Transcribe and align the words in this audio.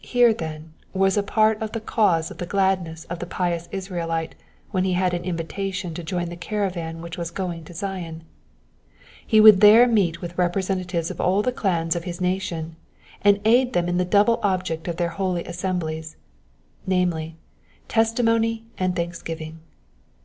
Here, 0.00 0.34
then, 0.34 0.72
was 0.92 1.16
part 1.24 1.62
of 1.62 1.70
the 1.70 1.78
cause 1.80 2.32
of 2.32 2.38
the 2.38 2.46
gladness 2.46 3.04
of 3.04 3.20
the 3.20 3.26
pious 3.26 3.68
Israelite 3.70 4.34
when 4.72 4.82
he 4.82 4.94
had 4.94 5.14
an 5.14 5.22
invitation 5.22 5.94
to 5.94 6.02
join 6.02 6.30
the 6.30 6.36
caravan 6.36 7.00
which 7.00 7.16
was 7.16 7.30
going 7.30 7.62
to 7.66 7.72
Zion: 7.72 8.24
he 9.24 9.40
would 9.40 9.60
there 9.60 9.86
meet 9.86 10.20
with 10.20 10.36
representatives 10.36 11.12
of 11.12 11.20
all 11.20 11.42
the 11.42 11.52
clans 11.52 11.94
of 11.94 12.02
his 12.02 12.20
nation, 12.20 12.74
and 13.20 13.40
aid 13.44 13.72
them 13.72 13.88
in 13.88 13.98
the 13.98 14.04
double 14.04 14.40
object 14.42 14.88
of 14.88 14.96
their 14.96 15.10
holy 15.10 15.44
assemblies, 15.44 16.16
namely, 16.84 17.36
testimony 17.86 18.64
and 18.78 18.96
thanksgiving. 18.96 19.60